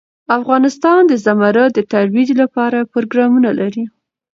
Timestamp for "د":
1.07-1.13, 1.75-1.79